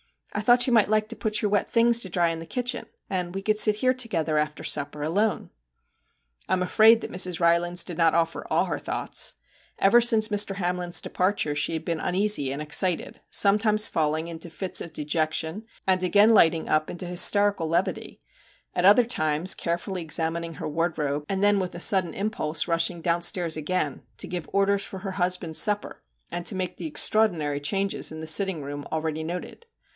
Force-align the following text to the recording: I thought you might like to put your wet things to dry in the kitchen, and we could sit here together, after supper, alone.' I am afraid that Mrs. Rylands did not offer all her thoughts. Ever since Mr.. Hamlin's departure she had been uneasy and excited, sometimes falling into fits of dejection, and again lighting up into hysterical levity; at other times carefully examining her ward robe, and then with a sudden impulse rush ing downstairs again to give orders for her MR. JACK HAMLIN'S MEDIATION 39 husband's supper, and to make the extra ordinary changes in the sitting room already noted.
I 0.33 0.41
thought 0.41 0.65
you 0.65 0.73
might 0.73 0.89
like 0.89 1.09
to 1.09 1.15
put 1.15 1.41
your 1.41 1.51
wet 1.51 1.69
things 1.69 1.99
to 1.99 2.09
dry 2.09 2.29
in 2.29 2.39
the 2.39 2.45
kitchen, 2.47 2.87
and 3.09 3.35
we 3.35 3.41
could 3.43 3.57
sit 3.59 3.75
here 3.75 3.93
together, 3.93 4.37
after 4.39 4.63
supper, 4.63 5.03
alone.' 5.03 5.51
I 6.49 6.53
am 6.53 6.63
afraid 6.63 7.01
that 7.01 7.11
Mrs. 7.11 7.39
Rylands 7.41 7.83
did 7.83 7.97
not 7.97 8.15
offer 8.15 8.47
all 8.49 8.65
her 8.65 8.79
thoughts. 8.79 9.35
Ever 9.77 9.99
since 10.01 10.29
Mr.. 10.29 10.55
Hamlin's 10.55 11.01
departure 11.01 11.53
she 11.53 11.73
had 11.73 11.83
been 11.85 11.99
uneasy 11.99 12.51
and 12.51 12.61
excited, 12.63 13.19
sometimes 13.29 13.87
falling 13.89 14.27
into 14.27 14.49
fits 14.49 14.79
of 14.81 14.93
dejection, 14.93 15.67
and 15.85 16.01
again 16.01 16.33
lighting 16.33 16.67
up 16.67 16.89
into 16.89 17.05
hysterical 17.05 17.67
levity; 17.67 18.21
at 18.73 18.85
other 18.85 19.05
times 19.05 19.53
carefully 19.53 20.01
examining 20.01 20.55
her 20.55 20.67
ward 20.67 20.97
robe, 20.97 21.25
and 21.29 21.43
then 21.43 21.59
with 21.59 21.75
a 21.75 21.81
sudden 21.81 22.13
impulse 22.15 22.67
rush 22.67 22.89
ing 22.89 23.01
downstairs 23.01 23.55
again 23.57 24.01
to 24.17 24.27
give 24.27 24.49
orders 24.53 24.83
for 24.83 24.99
her 24.99 25.11
MR. 25.11 25.17
JACK 25.17 25.17
HAMLIN'S 25.17 25.41
MEDIATION 25.41 25.53
39 25.53 25.53
husband's 25.53 25.59
supper, 25.59 26.01
and 26.31 26.45
to 26.47 26.55
make 26.55 26.77
the 26.77 26.87
extra 26.87 27.21
ordinary 27.21 27.59
changes 27.59 28.11
in 28.11 28.21
the 28.21 28.25
sitting 28.27 28.63
room 28.63 28.87
already 28.91 29.23
noted. 29.23 29.67